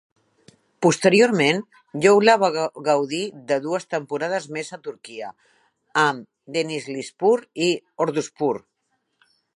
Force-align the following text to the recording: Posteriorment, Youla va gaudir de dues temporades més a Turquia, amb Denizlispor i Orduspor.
Posteriorment, 0.85 1.59
Youla 2.05 2.35
va 2.43 2.49
gaudir 2.87 3.21
de 3.51 3.59
dues 3.67 3.87
temporades 3.95 4.47
més 4.57 4.73
a 4.77 4.79
Turquia, 4.89 5.29
amb 6.07 6.27
Denizlispor 6.59 7.45
i 7.67 7.69
Orduspor. 8.07 8.65